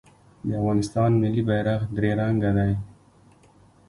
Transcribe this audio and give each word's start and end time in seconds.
د 0.47 0.49
افغانستان 0.59 1.11
ملي 1.21 1.43
بیرغ 1.47 1.81
درې 1.97 2.11
رنګه 2.19 2.51
دی 2.57 2.73